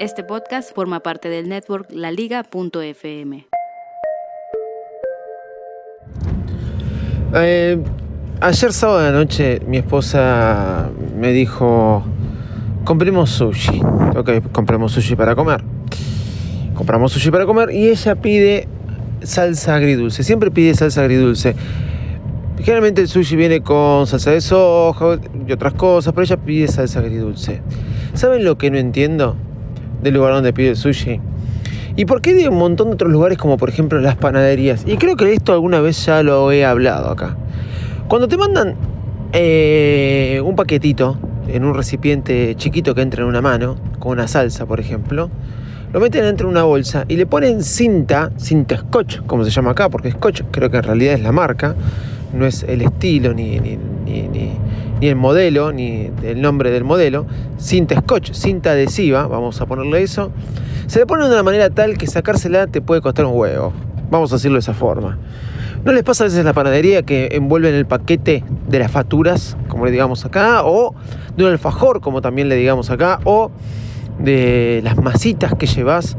Este 0.00 0.24
podcast 0.24 0.74
forma 0.74 1.00
parte 1.00 1.28
del 1.28 1.50
network 1.50 1.88
laliga.fm. 1.92 3.46
Eh, 7.34 7.78
ayer 8.40 8.72
sábado 8.72 9.00
de 9.00 9.12
noche 9.12 9.60
mi 9.66 9.76
esposa 9.76 10.88
me 11.14 11.32
dijo, 11.32 12.02
compremos 12.86 13.28
sushi. 13.28 13.82
Ok, 14.16 14.50
compremos 14.52 14.92
sushi 14.92 15.16
para 15.16 15.36
comer. 15.36 15.62
Compramos 16.74 17.12
sushi 17.12 17.30
para 17.30 17.44
comer 17.44 17.70
y 17.70 17.90
ella 17.90 18.14
pide 18.14 18.68
salsa 19.22 19.74
agridulce. 19.74 20.22
Siempre 20.22 20.50
pide 20.50 20.74
salsa 20.74 21.02
agridulce. 21.02 21.54
Generalmente 22.56 23.02
el 23.02 23.08
sushi 23.08 23.36
viene 23.36 23.60
con 23.60 24.06
salsa 24.06 24.30
de 24.30 24.40
soja 24.40 25.18
y 25.46 25.52
otras 25.52 25.74
cosas, 25.74 26.14
pero 26.14 26.24
ella 26.24 26.38
pide 26.38 26.68
salsa 26.68 27.00
agridulce. 27.00 27.60
¿Saben 28.14 28.44
lo 28.44 28.56
que 28.56 28.70
no 28.70 28.78
entiendo 28.78 29.36
del 30.02 30.14
lugar 30.14 30.34
donde 30.34 30.52
pide 30.52 30.70
el 30.70 30.76
sushi? 30.76 31.20
¿Y 31.96 32.04
por 32.04 32.20
qué 32.22 32.34
de 32.34 32.48
un 32.48 32.56
montón 32.56 32.88
de 32.88 32.94
otros 32.94 33.10
lugares 33.10 33.36
como 33.36 33.56
por 33.56 33.68
ejemplo 33.68 34.00
las 34.00 34.16
panaderías? 34.16 34.84
Y 34.86 34.96
creo 34.96 35.16
que 35.16 35.32
esto 35.32 35.52
alguna 35.52 35.80
vez 35.80 36.04
ya 36.06 36.22
lo 36.22 36.50
he 36.52 36.64
hablado 36.64 37.10
acá. 37.10 37.36
Cuando 38.08 38.28
te 38.28 38.36
mandan 38.36 38.74
eh, 39.32 40.40
un 40.44 40.56
paquetito 40.56 41.18
en 41.48 41.64
un 41.64 41.74
recipiente 41.74 42.54
chiquito 42.56 42.94
que 42.94 43.02
entra 43.02 43.22
en 43.22 43.28
una 43.28 43.40
mano, 43.40 43.76
con 43.98 44.12
una 44.12 44.28
salsa 44.28 44.66
por 44.66 44.80
ejemplo, 44.80 45.30
lo 45.92 46.00
meten 46.00 46.22
dentro 46.22 46.46
de 46.46 46.52
una 46.52 46.62
bolsa 46.62 47.04
y 47.08 47.16
le 47.16 47.26
ponen 47.26 47.62
cinta, 47.62 48.30
cinta 48.36 48.78
scotch, 48.78 49.20
como 49.26 49.44
se 49.44 49.50
llama 49.50 49.72
acá, 49.72 49.88
porque 49.88 50.12
scotch 50.12 50.42
creo 50.50 50.70
que 50.70 50.76
en 50.76 50.82
realidad 50.84 51.14
es 51.14 51.20
la 51.20 51.32
marca, 51.32 51.74
no 52.32 52.46
es 52.46 52.62
el 52.62 52.82
estilo 52.82 53.34
ni, 53.34 53.58
ni, 53.58 53.76
ni, 54.04 54.28
ni 54.28 54.52
el 55.08 55.16
modelo, 55.16 55.72
ni 55.72 56.10
el 56.22 56.40
nombre 56.40 56.70
del 56.70 56.84
modelo, 56.84 57.26
cinta 57.58 58.00
scotch, 58.00 58.32
cinta 58.32 58.72
adhesiva, 58.72 59.26
vamos 59.26 59.60
a 59.60 59.66
ponerle 59.66 60.02
eso, 60.02 60.30
se 60.86 60.98
le 60.98 61.06
pone 61.06 61.24
de 61.24 61.32
una 61.32 61.42
manera 61.42 61.70
tal 61.70 61.96
que 61.96 62.06
sacársela 62.06 62.66
te 62.66 62.80
puede 62.80 63.00
costar 63.00 63.24
un 63.24 63.36
huevo, 63.36 63.72
vamos 64.10 64.32
a 64.32 64.36
decirlo 64.36 64.56
de 64.56 64.60
esa 64.60 64.74
forma. 64.74 65.18
¿No 65.84 65.92
les 65.92 66.02
pasa 66.02 66.24
a 66.24 66.26
veces 66.26 66.40
en 66.40 66.44
la 66.44 66.52
panadería 66.52 67.02
que 67.02 67.30
envuelven 67.32 67.74
el 67.74 67.86
paquete 67.86 68.44
de 68.68 68.78
las 68.78 68.90
facturas, 68.90 69.56
como 69.68 69.86
le 69.86 69.92
digamos 69.92 70.26
acá, 70.26 70.62
o 70.64 70.94
de 71.36 71.44
un 71.44 71.50
alfajor, 71.50 72.02
como 72.02 72.20
también 72.20 72.50
le 72.50 72.56
digamos 72.56 72.90
acá, 72.90 73.18
o 73.24 73.50
de 74.18 74.82
las 74.84 74.98
masitas 74.98 75.54
que 75.54 75.66
llevas 75.66 76.18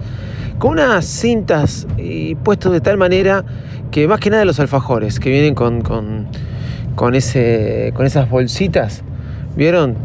con 0.57 0.71
unas 0.71 1.05
cintas 1.05 1.87
y 1.97 2.35
puestos 2.35 2.71
de 2.71 2.81
tal 2.81 2.97
manera 2.97 3.45
que 3.91 4.07
más 4.07 4.19
que 4.19 4.29
nada 4.29 4.45
los 4.45 4.59
alfajores 4.59 5.19
que 5.19 5.29
vienen 5.29 5.53
con, 5.53 5.81
con, 5.81 6.27
con, 6.95 7.15
ese, 7.15 7.91
con 7.95 8.05
esas 8.05 8.29
bolsitas, 8.29 9.03
¿vieron? 9.55 9.95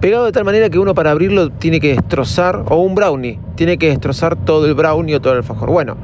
Pegado 0.00 0.26
de 0.26 0.32
tal 0.32 0.44
manera 0.44 0.68
que 0.68 0.78
uno 0.78 0.94
para 0.94 1.10
abrirlo 1.10 1.50
tiene 1.50 1.80
que 1.80 1.88
destrozar, 1.88 2.64
o 2.68 2.76
un 2.76 2.94
brownie, 2.94 3.38
tiene 3.54 3.78
que 3.78 3.88
destrozar 3.88 4.36
todo 4.36 4.66
el 4.66 4.74
brownie 4.74 5.14
o 5.14 5.20
todo 5.20 5.32
el 5.32 5.38
alfajor. 5.38 5.70
Bueno, 5.70 5.96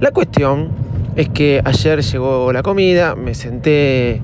la 0.00 0.10
cuestión 0.10 0.68
es 1.16 1.30
que 1.30 1.62
ayer 1.64 2.02
llegó 2.02 2.52
la 2.52 2.62
comida, 2.62 3.14
me 3.14 3.34
senté 3.34 4.20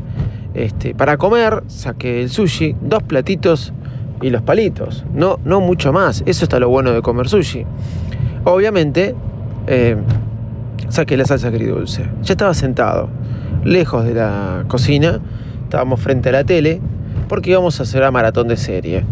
este, 0.55 0.95
para 0.95 1.17
comer, 1.17 1.63
saqué 1.67 2.23
el 2.23 2.29
sushi, 2.29 2.77
dos 2.83 3.03
platitos 3.03 3.73
y 4.21 4.31
los 4.31 4.43
palitos. 4.43 5.05
No, 5.15 5.39
no 5.45 5.61
mucho 5.61 5.93
más. 5.93 6.23
Eso 6.27 6.45
está 6.45 6.59
lo 6.59 6.69
bueno 6.69 6.93
de 6.93 7.01
comer 7.01 7.29
sushi. 7.29 7.65
Obviamente, 8.45 9.15
eh, 9.67 9.97
saqué 10.89 11.17
la 11.17 11.25
salsa 11.25 11.49
agridulce. 11.49 12.05
Ya 12.23 12.35
estaba 12.35 12.55
sentado, 12.55 13.09
lejos 13.65 14.05
de 14.05 14.15
la 14.15 14.65
cocina. 14.69 15.21
Estábamos 15.65 16.01
frente 16.01 16.29
a 16.29 16.33
la 16.33 16.45
tele 16.45 16.81
porque 17.29 17.51
íbamos 17.51 17.81
a 17.81 17.85
hacer 17.85 18.01
una 18.01 18.11
maratón 18.11 18.49
de 18.49 18.57
serie. 18.57 19.05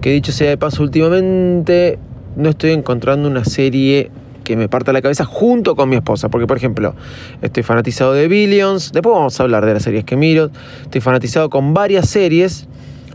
Que 0.00 0.10
dicho 0.12 0.32
sea 0.32 0.48
de 0.48 0.56
paso, 0.56 0.82
últimamente 0.82 1.98
no 2.36 2.50
estoy 2.50 2.70
encontrando 2.70 3.28
una 3.28 3.44
serie 3.44 4.10
que 4.44 4.56
me 4.56 4.68
parta 4.68 4.92
la 4.92 5.02
cabeza 5.02 5.24
junto 5.24 5.76
con 5.76 5.88
mi 5.88 5.96
esposa. 5.96 6.28
Porque, 6.28 6.46
por 6.46 6.56
ejemplo, 6.56 6.94
estoy 7.42 7.62
fanatizado 7.62 8.12
de 8.12 8.28
Billions. 8.28 8.92
Después 8.92 9.14
vamos 9.14 9.38
a 9.38 9.42
hablar 9.42 9.66
de 9.66 9.74
las 9.74 9.82
series 9.82 10.04
que 10.04 10.16
miro. 10.16 10.50
Estoy 10.82 11.00
fanatizado 11.00 11.50
con 11.50 11.74
varias 11.74 12.08
series 12.08 12.66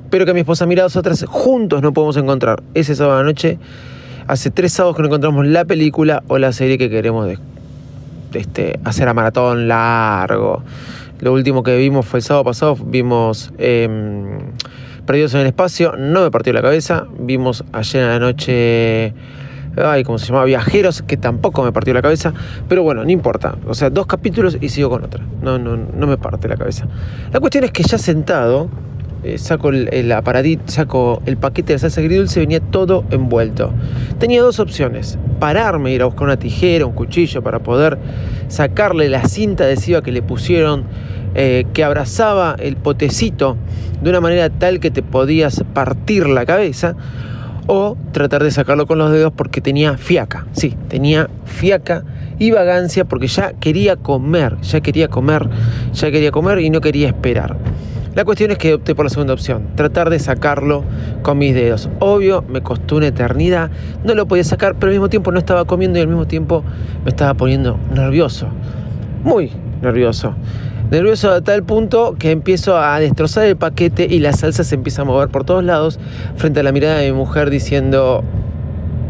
pero 0.10 0.26
que 0.26 0.34
mi 0.34 0.42
esposa 0.42 0.66
mira 0.66 0.84
dos 0.84 0.96
otras 0.96 1.26
juntos 1.28 1.82
no 1.82 1.94
podemos 1.94 2.18
encontrar. 2.18 2.64
Ese 2.74 2.96
sábado 2.96 3.20
de 3.20 3.26
noche, 3.26 3.60
hace 4.28 4.52
tres 4.52 4.74
sábados 4.74 4.96
que 4.96 5.02
no 5.02 5.08
encontramos 5.08 5.46
la 5.46 5.66
película 5.66 6.24
o 6.28 6.38
la 6.38 6.54
serie 6.54 6.78
que 6.78 6.90
queremos 6.90 7.28
de, 7.28 7.38
este, 8.38 8.80
hacer 8.84 9.08
a 9.08 9.14
maratón 9.14 9.68
largo. 9.68 10.64
Lo 11.20 11.34
último 11.34 11.64
que 11.64 11.78
vimos 11.78 12.06
fue 12.06 12.20
el 12.20 12.24
sábado 12.24 12.46
pasado, 12.46 12.76
vimos 12.76 13.54
em, 13.58 14.40
Perdidos 15.06 15.36
en 15.36 15.42
el 15.42 15.48
Espacio, 15.48 15.96
no 15.98 16.24
me 16.24 16.32
partió 16.32 16.52
la 16.52 16.64
cabeza. 16.64 17.06
Vimos 17.20 17.64
ayer 17.74 18.04
en 18.04 18.10
la 18.10 18.20
noche 18.20 19.14
ay, 19.78 20.04
¿cómo 20.04 20.18
se 20.18 20.28
llama? 20.28 20.44
Viajeros, 20.46 21.02
que 21.02 21.18
tampoco 21.18 21.64
me 21.64 21.72
partió 21.72 21.94
la 21.94 22.02
cabeza, 22.02 22.34
pero 22.68 22.84
bueno, 22.84 23.04
no 23.04 23.12
importa. 23.12 23.56
O 23.68 23.74
sea, 23.74 23.90
dos 23.90 24.08
capítulos 24.08 24.58
y 24.60 24.70
sigo 24.70 24.90
con 24.90 25.04
otra. 25.04 25.24
No, 25.42 25.58
no, 25.58 25.78
no 25.78 26.08
me 26.08 26.18
parte 26.18 26.48
la 26.48 26.58
cabeza. 26.58 26.88
La 27.32 27.40
cuestión 27.40 27.64
es 27.64 27.72
que 27.72 27.84
ya 27.84 27.98
sentado, 27.98 28.70
eh, 29.24 29.38
saco 29.38 29.70
el, 29.70 29.90
el 29.92 30.14
saco 30.66 31.22
el 31.26 31.38
paquete 31.38 31.74
de 31.74 31.80
salsa 31.80 32.02
agridulce, 32.02 32.40
venía 32.40 32.60
todo 32.60 33.04
envuelto. 33.12 33.72
Tenía 34.20 34.42
dos 34.42 34.60
opciones, 34.60 35.18
pararme, 35.40 35.92
ir 35.94 36.02
a 36.02 36.06
buscar 36.06 36.24
una 36.24 36.38
tijera, 36.38 36.86
un 36.86 36.94
cuchillo 36.94 37.42
para 37.42 37.60
poder 37.60 37.98
sacarle 38.48 39.10
la 39.10 39.28
cinta 39.28 39.66
adhesiva 39.66 40.02
que 40.02 40.12
le 40.12 40.22
pusieron, 40.22 40.86
eh, 41.36 41.66
que 41.74 41.84
abrazaba 41.84 42.56
el 42.60 42.76
potecito 42.78 43.58
de 44.02 44.10
una 44.10 44.22
manera 44.22 44.50
tal 44.50 44.80
que 44.80 44.92
te 44.92 45.04
podías 45.04 45.64
partir 45.74 46.28
la 46.28 46.46
cabeza, 46.46 46.96
o 47.68 47.98
tratar 48.12 48.44
de 48.44 48.52
sacarlo 48.52 48.86
con 48.86 48.98
los 48.98 49.12
dedos 49.12 49.34
porque 49.36 49.62
tenía 49.62 49.98
fiaca, 49.98 50.46
sí, 50.52 50.76
tenía 50.88 51.30
fiaca 51.46 52.04
y 52.38 52.52
vagancia 52.52 53.06
porque 53.06 53.28
ya 53.28 53.54
quería 53.54 53.96
comer, 53.96 54.58
ya 54.62 54.82
quería 54.82 55.08
comer, 55.08 55.50
ya 55.94 56.12
quería 56.12 56.32
comer 56.32 56.60
y 56.60 56.70
no 56.70 56.82
quería 56.82 57.08
esperar. 57.08 57.58
La 58.16 58.24
cuestión 58.24 58.50
es 58.52 58.58
que 58.58 58.74
opté 58.74 58.96
por 58.96 59.04
la 59.04 59.10
segunda 59.10 59.34
opción, 59.34 59.68
tratar 59.76 60.10
de 60.10 60.20
sacarlo 60.20 60.86
con 61.22 61.38
mis 61.38 61.54
dedos. 61.54 61.90
Obvio, 62.00 62.46
me 62.48 62.62
costó 62.62 62.96
una 62.96 63.08
eternidad, 63.08 63.70
no 64.06 64.16
lo 64.16 64.26
podía 64.26 64.46
sacar, 64.46 64.76
pero 64.76 64.88
al 64.88 64.94
mismo 64.94 65.10
tiempo 65.10 65.34
no 65.34 65.40
estaba 65.40 65.66
comiendo 65.66 66.00
y 66.00 66.02
al 66.02 66.08
mismo 66.08 66.26
tiempo 66.26 66.64
me 67.04 67.10
estaba 67.10 67.34
poniendo 67.34 67.78
nervioso. 67.94 68.48
Muy 69.22 69.52
nervioso. 69.82 70.34
Nervioso 70.92 71.30
a 71.30 71.42
tal 71.42 71.64
punto 71.64 72.16
que 72.18 72.32
empiezo 72.32 72.78
a 72.78 72.98
destrozar 73.02 73.48
el 73.48 73.58
paquete 73.58 74.08
y 74.10 74.20
la 74.20 74.32
salsa 74.32 74.64
se 74.64 74.76
empieza 74.76 75.02
a 75.02 75.06
mover 75.06 75.28
por 75.28 75.44
todos 75.44 75.66
lados 75.66 76.00
frente 76.38 76.62
a 76.62 76.64
la 76.64 76.72
mirada 76.72 77.00
de 77.00 77.12
mi 77.12 77.18
mujer 77.18 77.50
diciendo, 77.50 78.24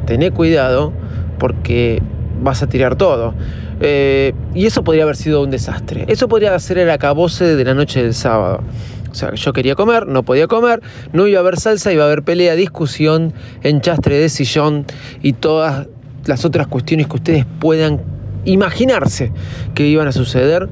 tené 0.07 0.31
cuidado 0.31 0.93
porque 1.37 2.01
vas 2.41 2.63
a 2.63 2.67
tirar 2.67 2.95
todo. 2.95 3.33
Eh, 3.81 4.33
y 4.53 4.65
eso 4.65 4.83
podría 4.83 5.03
haber 5.03 5.15
sido 5.15 5.41
un 5.41 5.51
desastre. 5.51 6.05
Eso 6.07 6.27
podría 6.27 6.57
ser 6.59 6.77
el 6.77 6.89
acabose 6.89 7.55
de 7.55 7.63
la 7.63 7.73
noche 7.73 8.03
del 8.03 8.13
sábado. 8.13 8.61
O 9.11 9.15
sea, 9.15 9.33
yo 9.33 9.53
quería 9.53 9.75
comer, 9.75 10.07
no 10.07 10.23
podía 10.23 10.47
comer, 10.47 10.81
no 11.13 11.25
iba 11.25 11.39
a 11.39 11.41
haber 11.41 11.57
salsa, 11.57 11.93
iba 11.93 12.03
a 12.03 12.07
haber 12.07 12.23
pelea, 12.23 12.55
discusión, 12.55 13.33
enchastre 13.63 14.17
de 14.17 14.27
sillón 14.27 14.85
y 15.21 15.33
todas 15.33 15.87
las 16.25 16.43
otras 16.43 16.67
cuestiones 16.67 17.07
que 17.07 17.15
ustedes 17.15 17.45
puedan 17.59 18.01
imaginarse 18.43 19.31
que 19.73 19.87
iban 19.87 20.07
a 20.07 20.11
suceder. 20.11 20.67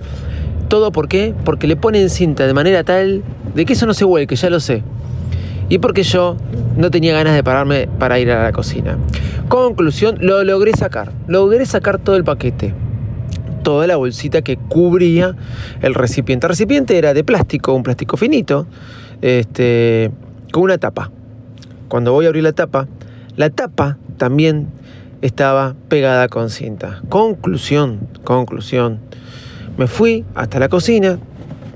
¿Todo 0.68 0.92
por 0.92 1.08
qué? 1.08 1.34
Porque 1.46 1.68
le 1.68 1.76
ponen 1.76 2.10
cinta 2.10 2.46
de 2.46 2.54
manera 2.54 2.84
tal 2.84 3.24
de 3.56 3.66
que 3.66 3.74
eso 3.74 3.86
no 3.86 3.94
se 3.94 4.06
vuelque, 4.06 4.36
ya 4.36 4.50
lo 4.50 4.60
sé. 4.60 4.84
Y 5.70 5.80
porque 5.80 6.04
yo 6.04 6.38
no 6.78 6.92
tenía 6.92 7.14
ganas 7.14 7.34
de 7.34 7.44
pararme 7.44 7.88
para 8.00 8.20
ir 8.20 8.32
a 8.32 8.44
la 8.44 8.52
cocina. 8.52 8.98
Conclusión, 9.48 10.18
lo 10.22 10.44
logré 10.44 10.74
sacar. 10.74 11.12
Logré 11.28 11.66
sacar 11.66 12.00
todo 12.00 12.16
el 12.16 12.24
paquete 12.24 12.74
toda 13.64 13.88
la 13.88 13.96
bolsita 13.96 14.42
que 14.42 14.58
cubría 14.58 15.36
el 15.82 15.96
recipiente. 15.96 16.46
El 16.46 16.50
recipiente 16.50 16.98
era 16.98 17.14
de 17.14 17.24
plástico, 17.24 17.74
un 17.74 17.82
plástico 17.82 18.18
finito, 18.18 18.68
este, 19.22 20.12
con 20.52 20.64
una 20.64 20.78
tapa. 20.78 21.12
Cuando 21.88 22.12
voy 22.12 22.26
a 22.26 22.28
abrir 22.28 22.44
la 22.44 22.52
tapa, 22.52 22.88
la 23.36 23.50
tapa 23.50 23.98
también 24.18 24.68
estaba 25.22 25.76
pegada 25.88 26.28
con 26.28 26.50
cinta. 26.50 27.02
Conclusión, 27.10 28.08
conclusión. 28.24 29.00
Me 29.78 29.88
fui 29.88 30.26
hasta 30.36 30.60
la 30.60 30.70
cocina, 30.70 31.18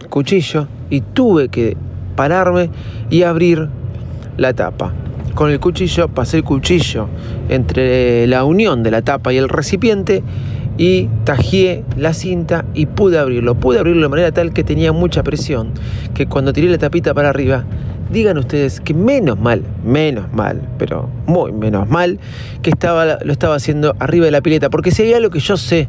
cuchillo, 0.10 0.68
y 0.90 1.02
tuve 1.02 1.50
que 1.50 1.78
pararme 2.18 2.70
y 3.10 3.24
abrir 3.24 3.70
la 4.36 4.54
tapa. 4.54 4.94
con 5.36 5.52
el 5.52 5.60
cuchillo, 5.60 6.08
pasé 6.08 6.38
el 6.38 6.44
cuchillo 6.44 7.08
entre 7.48 8.26
la 8.26 8.44
unión 8.44 8.82
de 8.82 8.90
la 8.90 9.04
tapa 9.04 9.32
y 9.32 9.38
el 9.38 9.48
recipiente 9.48 10.24
y 10.80 11.10
tajié 11.26 11.84
la 11.96 12.14
cinta 12.14 12.66
y 12.74 12.88
pude 12.88 13.20
abrirlo. 13.20 13.54
Pude 13.54 13.78
abrirlo 13.78 14.02
de 14.02 14.10
manera 14.10 14.32
tal 14.32 14.52
que 14.52 14.64
tenía 14.64 14.92
mucha 14.94 15.22
presión, 15.22 15.74
que 16.16 16.26
cuando 16.26 16.54
tiré 16.54 16.70
la 16.70 16.80
tapita 16.80 17.14
para 17.14 17.30
arriba, 17.30 17.66
digan 18.12 18.40
ustedes 18.40 18.80
que 18.80 18.96
menos 18.96 19.40
mal, 19.40 19.62
menos 19.86 20.34
mal, 20.34 20.62
pero 20.80 21.08
muy 21.28 21.52
menos 21.52 21.88
mal, 21.88 22.20
que 22.64 22.72
estaba, 22.72 23.20
lo 23.24 23.32
estaba 23.32 23.56
haciendo 23.56 23.96
arriba 24.00 24.26
de 24.26 24.32
la 24.32 24.42
pileta, 24.42 24.72
porque 24.72 24.92
hay 24.98 25.14
algo 25.14 25.30
que 25.30 25.40
yo 25.40 25.56
sé 25.56 25.88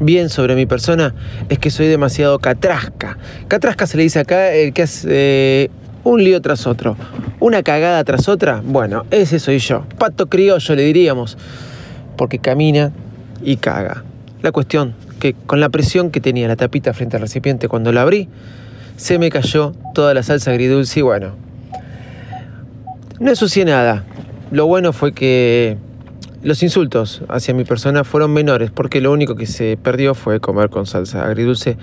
bien 0.00 0.28
sobre 0.28 0.54
mi 0.54 0.66
persona 0.66 1.14
es 1.48 1.58
que 1.58 1.70
soy 1.70 1.86
demasiado 1.86 2.38
catrasca. 2.38 3.18
Catrasca 3.48 3.86
se 3.86 3.96
le 3.96 4.02
dice 4.04 4.20
acá 4.20 4.52
el 4.52 4.72
que 4.72 4.82
hace 4.82 5.08
eh, 5.10 5.70
un 6.04 6.22
lío 6.22 6.40
tras 6.40 6.66
otro, 6.66 6.96
una 7.40 7.62
cagada 7.62 8.02
tras 8.04 8.28
otra. 8.28 8.62
Bueno, 8.64 9.04
ese 9.10 9.38
soy 9.38 9.58
yo. 9.58 9.84
Pato 9.98 10.28
criollo 10.28 10.74
le 10.74 10.82
diríamos, 10.82 11.38
porque 12.16 12.38
camina 12.38 12.92
y 13.42 13.56
caga. 13.56 14.04
La 14.42 14.52
cuestión 14.52 14.94
que 15.20 15.34
con 15.34 15.60
la 15.60 15.68
presión 15.68 16.10
que 16.10 16.20
tenía 16.20 16.48
la 16.48 16.56
tapita 16.56 16.92
frente 16.92 17.16
al 17.16 17.22
recipiente 17.22 17.68
cuando 17.68 17.92
la 17.92 18.02
abrí, 18.02 18.28
se 18.96 19.18
me 19.18 19.30
cayó 19.30 19.72
toda 19.94 20.14
la 20.14 20.24
salsa 20.24 20.50
agridulce 20.50 20.98
y 20.98 21.02
bueno, 21.02 21.36
no 23.20 23.30
ensucié 23.30 23.64
nada. 23.64 24.04
Lo 24.50 24.66
bueno 24.66 24.92
fue 24.92 25.12
que 25.12 25.76
los 26.42 26.62
insultos 26.62 27.22
hacia 27.28 27.54
mi 27.54 27.64
persona 27.64 28.04
fueron 28.04 28.32
menores 28.32 28.70
porque 28.70 29.00
lo 29.00 29.12
único 29.12 29.36
que 29.36 29.46
se 29.46 29.76
perdió 29.76 30.14
fue 30.14 30.40
comer 30.40 30.70
con 30.70 30.86
salsa 30.86 31.24
agridulce, 31.24 31.76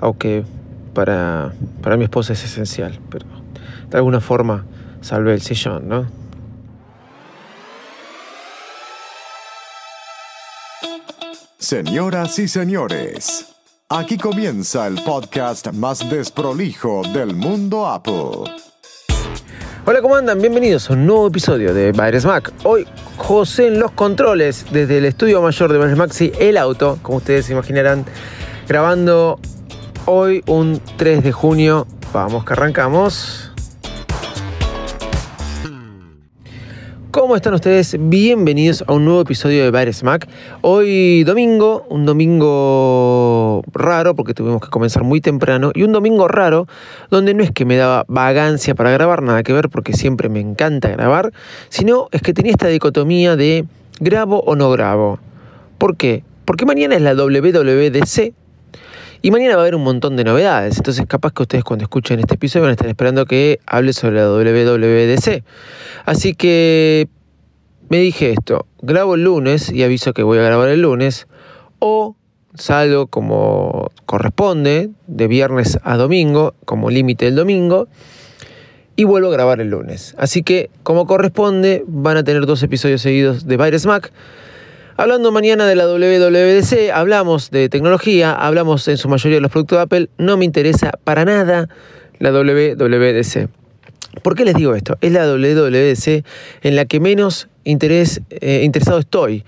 aunque 0.00 0.44
para, 0.94 1.52
para 1.80 1.96
mi 1.96 2.04
esposa 2.04 2.32
es 2.32 2.44
esencial, 2.44 2.98
pero 3.08 3.26
de 3.88 3.96
alguna 3.96 4.20
forma 4.20 4.64
salvé 5.00 5.34
el 5.34 5.40
sillón, 5.40 5.88
¿no? 5.88 6.06
Señoras 11.58 12.36
y 12.40 12.48
señores, 12.48 13.52
aquí 13.88 14.16
comienza 14.16 14.88
el 14.88 15.00
podcast 15.04 15.72
más 15.72 16.08
desprolijo 16.10 17.02
del 17.14 17.36
mundo 17.36 17.86
Apple. 17.86 18.50
Hola, 19.86 20.02
¿cómo 20.02 20.16
andan? 20.16 20.40
Bienvenidos 20.40 20.90
a 20.90 20.94
un 20.94 21.06
nuevo 21.06 21.28
episodio 21.28 21.72
de 21.72 21.92
Baires 21.92 22.24
Mac. 22.24 22.52
Hoy 22.64 22.86
José 23.20 23.66
en 23.68 23.78
los 23.78 23.90
controles 23.92 24.64
desde 24.72 24.96
el 24.96 25.04
estudio 25.04 25.42
mayor 25.42 25.70
de 25.70 25.94
Mac, 25.94 26.10
sí, 26.10 26.32
el 26.40 26.56
auto, 26.56 26.98
como 27.02 27.18
ustedes 27.18 27.44
se 27.44 27.52
imaginarán, 27.52 28.06
grabando 28.66 29.38
hoy 30.06 30.42
un 30.46 30.80
3 30.96 31.22
de 31.22 31.30
junio. 31.30 31.86
Vamos 32.14 32.46
que 32.46 32.54
arrancamos. 32.54 33.49
¿Cómo 37.10 37.34
están 37.34 37.54
ustedes? 37.54 37.96
Bienvenidos 37.98 38.84
a 38.86 38.92
un 38.92 39.04
nuevo 39.04 39.22
episodio 39.22 39.64
de 39.64 39.72
Bares 39.72 40.04
Mac. 40.04 40.28
Hoy 40.60 41.24
domingo, 41.24 41.84
un 41.88 42.06
domingo 42.06 43.64
raro 43.72 44.14
porque 44.14 44.32
tuvimos 44.32 44.60
que 44.60 44.68
comenzar 44.68 45.02
muy 45.02 45.20
temprano 45.20 45.72
y 45.74 45.82
un 45.82 45.90
domingo 45.90 46.28
raro 46.28 46.68
donde 47.10 47.34
no 47.34 47.42
es 47.42 47.50
que 47.50 47.64
me 47.64 47.76
daba 47.76 48.04
vagancia 48.06 48.76
para 48.76 48.92
grabar, 48.92 49.24
nada 49.24 49.42
que 49.42 49.52
ver 49.52 49.70
porque 49.70 49.92
siempre 49.92 50.28
me 50.28 50.38
encanta 50.38 50.88
grabar, 50.88 51.32
sino 51.68 52.06
es 52.12 52.22
que 52.22 52.32
tenía 52.32 52.52
esta 52.52 52.68
dicotomía 52.68 53.34
de 53.34 53.64
grabo 53.98 54.44
o 54.46 54.54
no 54.54 54.70
grabo. 54.70 55.18
¿Por 55.78 55.96
qué? 55.96 56.22
Porque 56.44 56.64
mañana 56.64 56.94
es 56.94 57.02
la 57.02 57.14
WWDC, 57.14 58.34
y 59.22 59.30
mañana 59.30 59.56
va 59.56 59.62
a 59.62 59.64
haber 59.64 59.74
un 59.74 59.84
montón 59.84 60.16
de 60.16 60.24
novedades, 60.24 60.76
entonces 60.78 61.04
capaz 61.06 61.32
que 61.32 61.42
ustedes 61.42 61.64
cuando 61.64 61.84
escuchen 61.84 62.20
este 62.20 62.34
episodio 62.34 62.62
van 62.62 62.70
a 62.70 62.72
estar 62.72 62.88
esperando 62.88 63.26
que 63.26 63.60
hable 63.66 63.92
sobre 63.92 64.16
la 64.16 64.30
WWDC. 64.30 65.44
Así 66.06 66.34
que 66.34 67.08
me 67.88 67.98
dije 67.98 68.30
esto, 68.30 68.66
grabo 68.80 69.16
el 69.16 69.24
lunes 69.24 69.70
y 69.70 69.82
aviso 69.82 70.12
que 70.12 70.22
voy 70.22 70.38
a 70.38 70.42
grabar 70.42 70.68
el 70.68 70.82
lunes, 70.82 71.26
o 71.80 72.16
salgo 72.54 73.08
como 73.08 73.90
corresponde, 74.06 74.90
de 75.06 75.28
viernes 75.28 75.78
a 75.82 75.96
domingo, 75.96 76.54
como 76.64 76.90
límite 76.90 77.26
el 77.26 77.34
domingo, 77.34 77.88
y 78.96 79.04
vuelvo 79.04 79.28
a 79.28 79.32
grabar 79.32 79.60
el 79.60 79.70
lunes. 79.70 80.14
Así 80.18 80.42
que, 80.42 80.70
como 80.82 81.06
corresponde, 81.06 81.84
van 81.86 82.16
a 82.16 82.24
tener 82.24 82.46
dos 82.46 82.62
episodios 82.62 83.02
seguidos 83.02 83.46
de 83.46 83.56
Virus 83.56 83.86
Mac. 83.86 84.12
Hablando 85.00 85.32
mañana 85.32 85.66
de 85.66 85.76
la 85.76 85.86
WWDC, 85.86 86.90
hablamos 86.92 87.50
de 87.50 87.70
tecnología, 87.70 88.32
hablamos 88.34 88.86
en 88.86 88.98
su 88.98 89.08
mayoría 89.08 89.38
de 89.38 89.40
los 89.40 89.50
productos 89.50 89.78
de 89.78 89.82
Apple, 89.82 90.10
no 90.18 90.36
me 90.36 90.44
interesa 90.44 90.92
para 91.04 91.24
nada 91.24 91.70
la 92.18 92.30
WWDC. 92.30 93.48
¿Por 94.22 94.34
qué 94.34 94.44
les 94.44 94.54
digo 94.56 94.74
esto? 94.74 94.98
Es 95.00 95.10
la 95.12 95.26
WWDC 95.26 96.22
en 96.60 96.76
la 96.76 96.84
que 96.84 97.00
menos 97.00 97.48
interés, 97.64 98.20
eh, 98.28 98.60
interesado 98.62 98.98
estoy. 98.98 99.42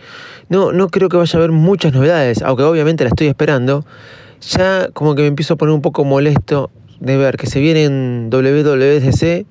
No, 0.48 0.72
no 0.72 0.88
creo 0.88 1.10
que 1.10 1.18
vaya 1.18 1.38
a 1.38 1.42
haber 1.42 1.52
muchas 1.52 1.92
novedades, 1.92 2.40
aunque 2.40 2.62
obviamente 2.62 3.04
la 3.04 3.10
estoy 3.10 3.26
esperando. 3.26 3.84
Ya 4.52 4.88
como 4.94 5.14
que 5.14 5.20
me 5.20 5.28
empiezo 5.28 5.52
a 5.52 5.56
poner 5.58 5.74
un 5.74 5.82
poco 5.82 6.02
molesto 6.06 6.70
de 6.98 7.18
ver 7.18 7.36
que 7.36 7.46
se 7.46 7.60
viene 7.60 7.84
en 7.84 8.30
WWDC 8.30 9.44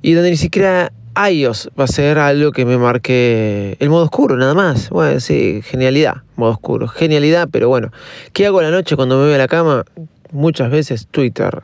y 0.00 0.12
donde 0.14 0.30
ni 0.30 0.38
siquiera 0.38 0.92
iOS 1.16 1.70
va 1.78 1.84
a 1.84 1.88
ser 1.88 2.18
algo 2.18 2.52
que 2.52 2.64
me 2.64 2.78
marque 2.78 3.76
el 3.80 3.90
modo 3.90 4.04
oscuro, 4.04 4.36
nada 4.36 4.54
más. 4.54 4.90
Bueno, 4.90 5.20
sí, 5.20 5.60
genialidad, 5.62 6.22
modo 6.36 6.52
oscuro. 6.52 6.88
Genialidad, 6.88 7.48
pero 7.50 7.68
bueno. 7.68 7.92
¿Qué 8.32 8.46
hago 8.46 8.62
la 8.62 8.70
noche 8.70 8.96
cuando 8.96 9.18
me 9.18 9.26
voy 9.26 9.34
a 9.34 9.38
la 9.38 9.48
cama? 9.48 9.84
Muchas 10.30 10.70
veces 10.70 11.06
Twitter, 11.10 11.62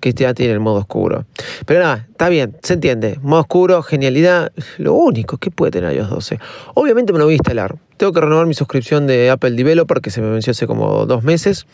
que 0.00 0.12
ya 0.12 0.34
tiene 0.34 0.52
el 0.52 0.60
modo 0.60 0.80
oscuro. 0.80 1.26
Pero 1.64 1.80
nada, 1.80 2.06
está 2.10 2.28
bien, 2.28 2.56
se 2.62 2.74
entiende. 2.74 3.18
Modo 3.22 3.42
oscuro, 3.42 3.82
genialidad, 3.82 4.50
lo 4.78 4.94
único 4.94 5.38
que 5.38 5.50
puede 5.50 5.70
tener 5.70 5.94
iOS 5.94 6.10
12. 6.10 6.40
Obviamente 6.74 7.12
me 7.12 7.20
lo 7.20 7.26
voy 7.26 7.34
a 7.34 7.36
instalar. 7.36 7.76
Tengo 7.96 8.12
que 8.12 8.20
renovar 8.20 8.46
mi 8.46 8.54
suscripción 8.54 9.06
de 9.06 9.30
Apple 9.30 9.52
Developer, 9.52 10.00
que 10.00 10.10
se 10.10 10.20
me 10.20 10.30
venció 10.30 10.50
hace 10.50 10.66
como 10.66 11.06
dos 11.06 11.22
meses. 11.22 11.66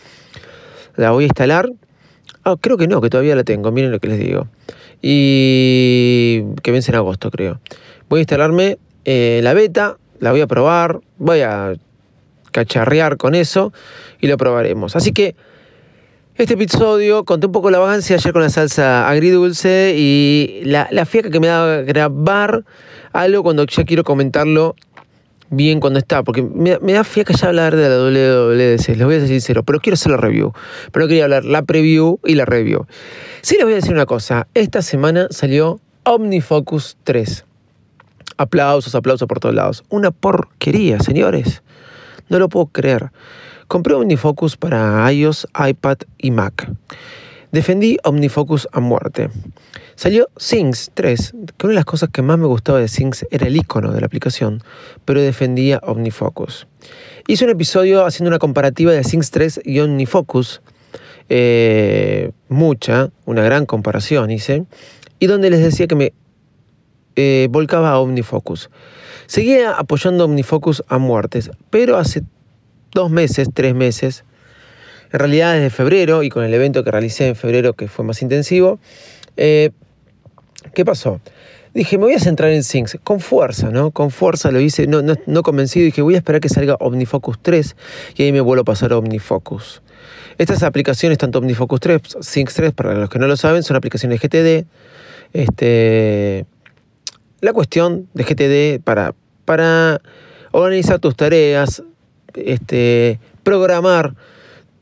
La 0.97 1.13
voy 1.13 1.25
a 1.25 1.27
instalar. 1.29 1.71
Ah, 2.45 2.57
creo 2.61 2.77
que 2.77 2.89
no, 2.89 3.01
que 3.01 3.11
todavía 3.11 3.37
la 3.37 3.45
tengo, 3.45 3.71
miren 3.73 3.91
lo 3.91 4.01
que 4.01 4.09
les 4.09 4.19
digo 4.19 4.49
y 5.03 6.43
que 6.63 6.73
vence 6.73 6.91
en 6.91 6.97
agosto, 6.97 7.31
creo. 7.31 7.61
Voy 8.09 8.19
a 8.19 8.21
instalarme 8.23 8.79
eh, 9.05 9.41
la 9.43 9.55
beta, 9.55 9.97
la 10.19 10.31
voy 10.31 10.41
a 10.41 10.47
probar, 10.47 11.01
voy 11.19 11.41
a 11.41 11.75
cacharrear 12.51 13.17
con 13.17 13.35
eso 13.35 13.73
y 14.21 14.27
lo 14.27 14.37
probaremos. 14.37 14.97
Así 14.97 15.13
que 15.13 15.37
este 16.35 16.55
episodio 16.55 17.25
conté 17.25 17.47
un 17.47 17.53
poco 17.53 17.71
la 17.71 17.79
vagancia 17.79 18.17
ayer 18.17 18.33
con 18.33 18.43
la 18.43 18.51
salsa 18.51 19.09
agridulce 19.09 19.95
y 19.97 20.61
la, 20.65 20.89
la 20.91 21.05
que 21.05 21.41
me 21.41 21.49
da 21.49 21.83
grabar 21.83 22.65
algo 23.13 23.43
cuando 23.43 23.67
ya 23.67 23.85
quiero 23.85 24.05
comentarlo 24.05 24.77
bien 25.51 25.81
cuando 25.81 25.99
está, 25.99 26.23
porque 26.23 26.43
me, 26.43 26.79
me 26.81 26.93
da 26.93 27.05
fiaca 27.05 27.35
ya 27.35 27.49
hablar 27.49 27.77
de 27.77 27.89
la 27.89 27.97
WWDC, 27.97 28.89
les 28.97 29.05
voy 29.05 29.17
a 29.17 29.21
ser 29.21 29.29
sincero, 29.29 29.63
pero 29.63 29.81
quiero 29.81 29.95
hacer 29.95 30.13
la 30.13 30.19
review. 30.19 30.53
Pero 30.93 31.09
quería 31.09 31.25
hablar 31.25 31.45
la 31.45 31.63
preview 31.63 32.19
y 32.25 32.35
la 32.35 32.45
review. 32.45 32.87
Sí 33.43 33.57
les 33.57 33.65
voy 33.65 33.73
a 33.73 33.77
decir 33.77 33.93
una 33.93 34.07
cosa, 34.07 34.49
esta 34.55 34.83
semana 34.83 35.29
salió 35.31 35.81
OmniFocus 36.05 36.97
3. 37.05 37.45
Aplausos, 38.37 38.95
aplausos 38.95 39.27
por 39.27 39.41
todos 39.41 39.55
lados. 39.55 39.85
Una 39.89 40.11
porquería, 40.11 41.01
señores. 41.01 41.63
No 42.29 42.39
lo 42.39 42.49
puedo 42.49 42.67
creer. 42.67 43.11
Compré 43.67 43.95
OmniFocus 43.95 44.57
para 44.57 45.13
iOS, 45.13 45.47
iPad 45.69 45.99
y 46.19 46.31
Mac. 46.31 46.71
Defendí 47.51 47.97
OmniFocus 48.05 48.69
a 48.73 48.81
muerte. 48.81 49.31
Salió 49.95 50.29
Things 50.37 50.91
3, 50.93 51.35
que 51.57 51.67
una 51.67 51.73
de 51.73 51.77
las 51.77 51.87
cosas 51.87 52.11
que 52.11 52.21
más 52.21 52.39
me 52.39 52.47
gustaba 52.47 52.79
de 52.79 52.89
Things 52.89 53.27
era 53.31 53.47
el 53.47 53.57
icono 53.57 53.91
de 53.91 54.01
la 54.01 54.07
aplicación, 54.07 54.63
pero 55.05 55.23
defendía 55.23 55.81
OmniFocus. 55.83 56.67
Hice 57.27 57.45
un 57.45 57.51
episodio 57.51 58.05
haciendo 58.05 58.29
una 58.29 58.39
comparativa 58.39 58.93
de 58.93 59.01
Things 59.01 59.31
3 59.31 59.63
y 59.65 59.81
OmniFocus, 59.81 60.61
eh, 61.31 62.33
mucha, 62.49 63.11
una 63.25 63.43
gran 63.43 63.65
comparación 63.65 64.31
hice, 64.31 64.67
y 65.19 65.27
donde 65.27 65.49
les 65.49 65.61
decía 65.61 65.87
que 65.87 65.95
me 65.95 66.13
eh, 67.17 67.49
volcaba 67.51 67.91
a 67.91 67.99
OmniFocus. 67.99 68.71
Seguía 69.27 69.73
apoyando 69.73 70.27
OmniFocus 70.27 70.85
a 70.87 70.99
muertes, 70.99 71.51
pero 71.71 71.97
hace 71.97 72.23
dos 72.93 73.11
meses, 73.11 73.49
tres 73.53 73.75
meses, 73.75 74.25
en 75.13 75.19
realidad 75.19 75.55
desde 75.55 75.71
febrero 75.71 76.23
y 76.23 76.29
con 76.29 76.45
el 76.45 76.53
evento 76.53 76.85
que 76.85 76.91
realicé 76.91 77.29
en 77.29 77.37
febrero 77.37 77.75
que 77.75 77.89
fue 77.89 78.05
más 78.05 78.23
intensivo, 78.23 78.79
eh, 79.37 79.71
¿qué 80.75 80.85
pasó? 80.85 81.21
Dije, 81.75 81.99
me 81.99 82.05
voy 82.05 82.15
a 82.15 82.19
centrar 82.19 82.51
en 82.51 82.63
Things, 82.63 82.99
con 83.05 83.21
fuerza, 83.21 83.71
¿no? 83.71 83.91
Con 83.91 84.11
fuerza 84.11 84.51
lo 84.51 84.61
hice, 84.61 84.87
no, 84.87 85.03
no, 85.03 85.43
convencido, 85.43 85.85
dije, 85.85 86.03
voy 86.03 86.15
a 86.15 86.19
esperar 86.19 86.41
que 86.41 86.49
salga 86.49 86.77
OmniFocus 86.81 87.39
3 87.43 87.77
y 88.17 88.23
ahí 88.23 88.33
me 88.33 88.41
vuelvo 88.41 88.63
a 88.63 88.65
pasar 88.65 88.93
a 88.93 88.99
OmniFocus. 88.99 89.83
Estas 90.39 90.63
aplicaciones, 90.63 91.19
tanto 91.19 91.39
OmniFocus 91.39 91.81
3, 91.81 92.03
Things 92.33 92.55
3, 92.55 92.73
para 92.73 92.95
los 92.95 93.11
que 93.11 93.19
no 93.19 93.27
lo 93.27 93.37
saben, 93.37 93.63
son 93.63 93.77
aplicaciones 93.77 94.21
GTD. 94.21 94.67
Este, 95.33 96.47
la 97.41 97.53
cuestión 97.53 98.09
de 98.15 98.25
GTD 98.25 98.83
para, 98.83 99.15
para 99.45 100.01
organizar 100.53 100.99
tus 100.99 101.17
tareas, 101.17 101.83
este, 102.35 103.21
programar 103.43 104.15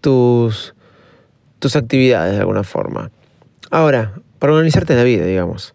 tus, 0.06 0.76
tus 1.58 1.75
actividades 1.75 2.34
de 2.34 2.38
alguna 2.38 2.62
forma. 2.62 3.10
Ahora, 3.72 4.14
para 4.38 4.52
organizarte 4.52 4.94
la 4.94 5.02
vida, 5.02 5.25
digamos. 5.25 5.75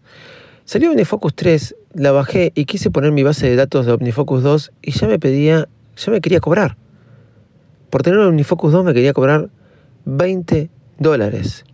Salió 0.64 0.90
OmniFocus 0.92 1.36
3, 1.36 1.76
la 1.96 2.14
bajé 2.14 2.54
y 2.56 2.64
quise 2.64 2.92
poner 2.92 3.12
mi 3.12 3.24
base 3.24 3.50
de 3.50 3.58
datos 3.58 3.86
de 3.86 3.92
OmniFocus 3.92 4.42
2 4.42 4.72
y 4.84 4.92
ya 4.92 5.10
me 5.10 5.20
pedía, 5.20 5.68
ya 5.98 6.12
me 6.14 6.22
quería 6.22 6.40
cobrar. 6.40 6.78
Por 7.90 8.04
tener 8.04 8.20
OmniFocus 8.20 8.72
2 8.72 8.86
me 8.86 8.94
quería 8.94 9.12
cobrar 9.12 9.50
20 10.06 10.70
dólares. 10.98 11.66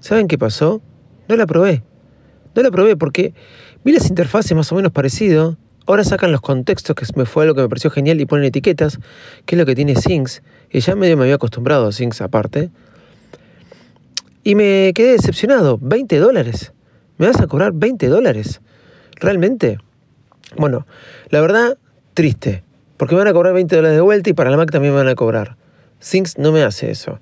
¿Saben 0.00 0.26
qué 0.26 0.38
pasó? 0.38 0.82
No 1.28 1.36
la 1.36 1.46
probé. 1.46 1.84
No 2.56 2.62
la 2.62 2.72
probé 2.72 2.96
porque 2.96 3.32
vi 3.84 3.92
las 3.92 4.08
interfaces 4.08 4.56
más 4.56 4.72
o 4.72 4.74
menos 4.74 4.90
parecido. 4.90 5.56
Ahora 5.86 6.04
sacan 6.04 6.32
los 6.32 6.40
contextos, 6.40 6.94
que 6.94 7.04
me 7.16 7.26
fue 7.26 7.44
algo 7.44 7.54
que 7.54 7.62
me 7.62 7.68
pareció 7.68 7.90
genial, 7.90 8.20
y 8.20 8.26
ponen 8.26 8.46
etiquetas, 8.46 8.98
que 9.46 9.56
es 9.56 9.58
lo 9.58 9.66
que 9.66 9.74
tiene 9.74 9.96
Syncs. 9.96 10.42
Y 10.70 10.80
ya 10.80 10.94
medio 10.94 11.16
me 11.16 11.24
había 11.24 11.34
acostumbrado 11.34 11.88
a 11.88 11.92
Syncs 11.92 12.20
aparte. 12.20 12.70
Y 14.44 14.54
me 14.54 14.92
quedé 14.94 15.12
decepcionado. 15.12 15.78
20 15.80 16.18
dólares. 16.18 16.72
¿Me 17.18 17.26
vas 17.26 17.40
a 17.40 17.46
cobrar 17.46 17.72
20 17.72 18.08
dólares? 18.08 18.60
¿Realmente? 19.16 19.78
Bueno, 20.56 20.86
la 21.30 21.40
verdad, 21.40 21.78
triste. 22.14 22.62
Porque 22.96 23.14
me 23.14 23.20
van 23.20 23.28
a 23.28 23.32
cobrar 23.32 23.54
20 23.54 23.74
dólares 23.74 23.96
de 23.96 24.02
vuelta 24.02 24.30
y 24.30 24.32
para 24.32 24.50
la 24.50 24.56
Mac 24.56 24.70
también 24.70 24.94
me 24.94 24.98
van 24.98 25.08
a 25.08 25.14
cobrar. 25.14 25.56
Syncs 26.00 26.38
no 26.38 26.52
me 26.52 26.62
hace 26.62 26.90
eso. 26.90 27.20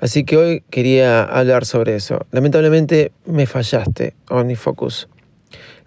Así 0.00 0.24
que 0.24 0.36
hoy 0.36 0.62
quería 0.70 1.22
hablar 1.24 1.64
sobre 1.64 1.96
eso. 1.96 2.26
Lamentablemente 2.30 3.12
me 3.26 3.46
fallaste, 3.46 4.14
OmniFocus. 4.28 5.08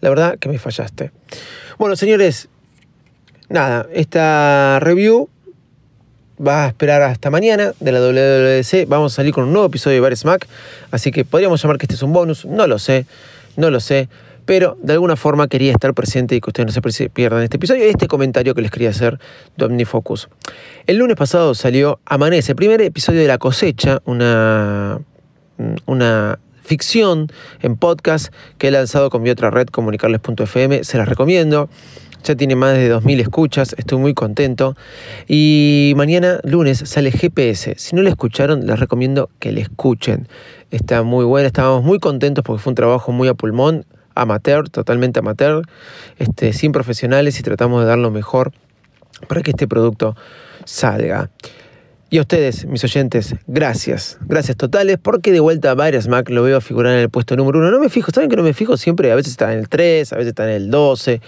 La 0.01 0.09
verdad 0.09 0.37
que 0.39 0.49
me 0.49 0.59
fallaste. 0.59 1.11
Bueno, 1.77 1.95
señores, 1.95 2.49
nada, 3.49 3.87
esta 3.93 4.79
review 4.81 5.29
va 6.45 6.65
a 6.65 6.67
esperar 6.67 7.03
hasta 7.03 7.29
mañana 7.29 7.73
de 7.79 7.91
la 7.91 7.99
WWDC. 7.99 8.87
Vamos 8.87 9.13
a 9.13 9.15
salir 9.17 9.33
con 9.33 9.45
un 9.45 9.53
nuevo 9.53 9.67
episodio 9.67 9.95
de 9.95 10.01
Bares 10.01 10.25
Mac. 10.25 10.47
Así 10.89 11.11
que 11.11 11.23
podríamos 11.23 11.61
llamar 11.61 11.77
que 11.77 11.85
este 11.85 11.95
es 11.95 12.03
un 12.03 12.13
bonus. 12.13 12.45
No 12.45 12.67
lo 12.67 12.79
sé, 12.79 13.05
no 13.55 13.69
lo 13.69 13.79
sé. 13.79 14.09
Pero 14.45 14.75
de 14.81 14.93
alguna 14.93 15.15
forma 15.15 15.47
quería 15.47 15.71
estar 15.71 15.93
presente 15.93 16.35
y 16.35 16.41
que 16.41 16.49
ustedes 16.49 16.75
no 16.75 16.91
se 16.91 17.09
pierdan 17.09 17.43
este 17.43 17.57
episodio 17.57 17.85
y 17.85 17.89
este 17.89 18.07
comentario 18.07 18.55
que 18.55 18.63
les 18.63 18.71
quería 18.71 18.89
hacer 18.89 19.19
de 19.55 19.65
OmniFocus. 19.65 20.29
El 20.87 20.97
lunes 20.97 21.15
pasado 21.15 21.53
salió 21.53 21.99
Amanece, 22.05 22.55
primer 22.55 22.81
episodio 22.81 23.21
de 23.21 23.27
La 23.27 23.37
Cosecha, 23.37 24.01
una, 24.05 24.99
una 25.85 26.39
ficción 26.71 27.27
en 27.61 27.75
podcast 27.75 28.33
que 28.57 28.69
he 28.69 28.71
lanzado 28.71 29.09
con 29.09 29.21
mi 29.21 29.29
otra 29.29 29.51
red, 29.51 29.67
comunicarles.fm. 29.67 30.85
Se 30.85 30.97
las 30.97 31.09
recomiendo. 31.09 31.67
Ya 32.23 32.35
tiene 32.35 32.55
más 32.55 32.75
de 32.75 32.89
2.000 32.95 33.19
escuchas, 33.19 33.75
estoy 33.77 33.97
muy 33.97 34.13
contento. 34.13 34.77
Y 35.27 35.91
mañana, 35.97 36.39
lunes, 36.43 36.77
sale 36.85 37.11
GPS. 37.11 37.75
Si 37.77 37.93
no 37.93 38.01
la 38.03 38.09
escucharon, 38.09 38.65
les 38.65 38.79
recomiendo 38.79 39.29
que 39.39 39.51
le 39.51 39.59
escuchen. 39.59 40.29
Está 40.69 41.03
muy 41.03 41.25
buena, 41.25 41.47
estábamos 41.47 41.83
muy 41.83 41.99
contentos 41.99 42.41
porque 42.45 42.63
fue 42.63 42.71
un 42.71 42.75
trabajo 42.75 43.11
muy 43.11 43.27
a 43.27 43.33
pulmón, 43.33 43.85
amateur, 44.15 44.69
totalmente 44.69 45.19
amateur, 45.19 45.63
este, 46.19 46.53
sin 46.53 46.71
profesionales 46.71 47.37
y 47.37 47.43
tratamos 47.43 47.81
de 47.81 47.87
dar 47.87 47.97
lo 47.97 48.11
mejor 48.11 48.53
para 49.27 49.41
que 49.41 49.51
este 49.51 49.67
producto 49.67 50.15
salga. 50.63 51.31
Y 52.13 52.17
a 52.17 52.21
ustedes, 52.21 52.65
mis 52.65 52.83
oyentes, 52.83 53.35
gracias. 53.47 54.17
Gracias 54.27 54.57
totales, 54.57 54.97
porque 55.01 55.31
de 55.31 55.39
vuelta 55.39 55.71
a 55.71 55.75
Virus 55.75 56.09
Mac 56.09 56.29
lo 56.29 56.43
veo 56.43 56.59
figurar 56.59 56.91
en 56.91 56.99
el 56.99 57.09
puesto 57.09 57.37
número 57.37 57.59
uno. 57.59 57.71
No 57.71 57.79
me 57.79 57.87
fijo, 57.87 58.11
¿saben 58.11 58.29
que 58.29 58.35
no 58.35 58.43
me 58.43 58.51
fijo 58.51 58.75
siempre? 58.75 59.13
A 59.13 59.15
veces 59.15 59.31
está 59.31 59.53
en 59.53 59.59
el 59.59 59.69
3, 59.69 60.11
a 60.11 60.17
veces 60.17 60.31
está 60.31 60.43
en 60.43 60.49
el 60.49 60.69
12. 60.69 61.21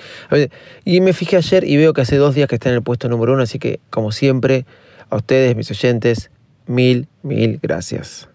Y 0.84 1.00
me 1.00 1.14
fijé 1.14 1.38
ayer 1.38 1.64
y 1.64 1.78
veo 1.78 1.94
que 1.94 2.02
hace 2.02 2.18
dos 2.18 2.36
días 2.36 2.50
que 2.50 2.56
está 2.56 2.68
en 2.68 2.76
el 2.76 2.82
puesto 2.82 3.08
número 3.08 3.32
uno. 3.32 3.44
Así 3.44 3.60
que, 3.60 3.80
como 3.90 4.12
siempre, 4.12 4.66
a 5.10 5.16
ustedes, 5.16 5.56
mis 5.56 5.72
oyentes, 5.72 6.32
mil, 6.68 7.08
mil 7.22 7.60
gracias. 7.64 8.28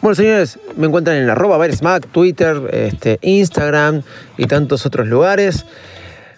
Bueno, 0.00 0.14
señores, 0.14 0.58
me 0.78 0.86
encuentran 0.86 1.18
en 1.18 1.28
arroba 1.28 1.58
Mac, 1.82 2.08
Twitter, 2.10 2.62
este, 2.72 3.18
Instagram 3.20 4.04
y 4.38 4.46
tantos 4.46 4.86
otros 4.86 5.06
lugares. 5.06 5.66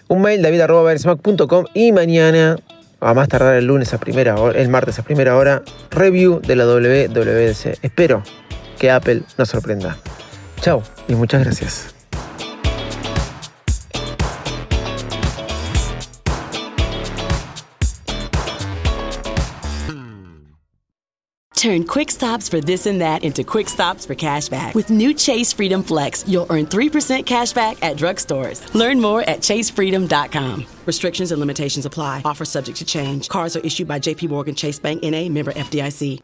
Un 0.09 0.23
mail 0.23 0.41
david 0.41 0.59
arroba 0.59 0.93
y 1.73 1.91
mañana 1.93 2.57
a 2.99 3.13
más 3.13 3.27
tardar 3.27 3.55
el 3.55 3.65
lunes 3.65 3.93
a 3.93 3.99
primera 3.99 4.35
hora, 4.35 4.59
el 4.59 4.69
martes 4.69 4.99
a 4.99 5.03
primera 5.03 5.35
hora, 5.35 5.63
review 5.91 6.39
de 6.39 6.55
la 6.55 6.65
WWDC. 6.65 7.79
Espero 7.81 8.23
que 8.79 8.91
Apple 8.91 9.23
nos 9.37 9.49
sorprenda. 9.49 9.97
Chao 10.61 10.81
y 11.07 11.15
muchas 11.15 11.43
gracias. 11.43 11.96
Turn 21.67 21.83
quick 21.83 22.11
stops 22.11 22.47
for 22.47 22.61
this 22.61 22.85
and 22.85 23.01
that 23.01 23.25
into 23.25 23.43
quick 23.43 23.67
stops 23.67 24.05
for 24.05 24.15
cashback. 24.15 24.73
With 24.73 24.89
new 24.89 25.13
Chase 25.13 25.51
Freedom 25.51 25.83
Flex, 25.83 26.23
you'll 26.25 26.47
earn 26.49 26.65
3% 26.65 27.25
cashback 27.25 27.77
at 27.83 27.97
drugstores. 27.97 28.73
Learn 28.73 29.01
more 29.01 29.21
at 29.23 29.39
chasefreedom.com. 29.41 30.65
Restrictions 30.85 31.33
and 31.33 31.41
limitations 31.41 31.85
apply. 31.85 32.21
Offer 32.23 32.45
subject 32.45 32.77
to 32.77 32.85
change. 32.85 33.27
Cards 33.27 33.57
are 33.57 33.65
issued 33.65 33.85
by 33.85 33.99
JP 33.99 34.29
Morgan 34.29 34.55
Chase 34.55 34.79
Bank 34.79 35.03
NA 35.03 35.27
member 35.27 35.51
FDIC. 35.51 36.21